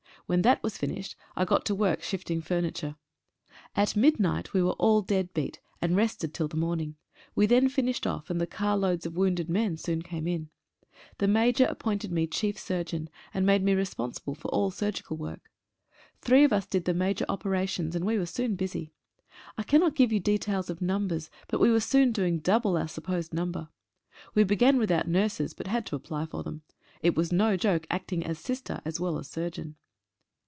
[0.27, 2.95] When that was finished I got to work shifting furniture.
[3.75, 6.95] At midnight we were all dead beat, and rested till the morning.
[7.35, 10.49] We then finished off, and the car loads of wounded soon came in.
[11.17, 15.49] The Major appointed me chief surgeon, and made me responsible for all surgical work.
[16.21, 18.93] Three of us did the major opera tions, and we were soon busy.
[19.57, 23.03] I cannot give you details of numbers, but we were soon doing double our sup
[23.03, 23.67] posed number.
[24.33, 26.61] We began without nurses, but had to apply for them.
[27.01, 29.75] It was no joke acting as sister as well as surgeon.